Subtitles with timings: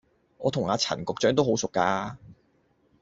[0.39, 2.17] 我同阿陳局長都好熟架